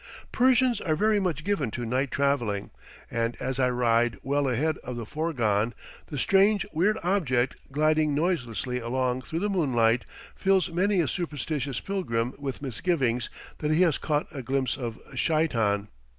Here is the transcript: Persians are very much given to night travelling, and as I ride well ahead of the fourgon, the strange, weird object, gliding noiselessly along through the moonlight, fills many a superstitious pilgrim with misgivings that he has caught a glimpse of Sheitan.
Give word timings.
Persians 0.31 0.81
are 0.81 0.95
very 0.95 1.19
much 1.19 1.43
given 1.43 1.69
to 1.69 1.85
night 1.85 2.09
travelling, 2.09 2.71
and 3.11 3.37
as 3.39 3.59
I 3.59 3.69
ride 3.69 4.17
well 4.23 4.49
ahead 4.49 4.79
of 4.79 4.95
the 4.95 5.05
fourgon, 5.05 5.75
the 6.07 6.17
strange, 6.17 6.65
weird 6.73 6.97
object, 7.03 7.53
gliding 7.71 8.15
noiselessly 8.15 8.79
along 8.79 9.21
through 9.21 9.41
the 9.41 9.47
moonlight, 9.47 10.05
fills 10.35 10.71
many 10.71 11.01
a 11.01 11.07
superstitious 11.07 11.79
pilgrim 11.79 12.33
with 12.39 12.63
misgivings 12.63 13.29
that 13.59 13.69
he 13.69 13.83
has 13.83 13.99
caught 13.99 14.25
a 14.31 14.41
glimpse 14.41 14.75
of 14.75 14.99
Sheitan. 15.13 15.87